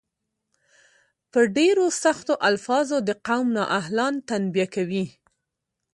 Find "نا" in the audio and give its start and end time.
3.55-3.63